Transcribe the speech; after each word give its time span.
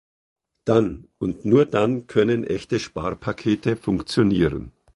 Dann, 0.65 1.09
und 1.19 1.45
nur 1.45 1.67
dann 1.67 2.07
können 2.07 2.43
echte 2.43 2.79
Sparpakete 2.79 3.75
funktionieren. 3.75 4.71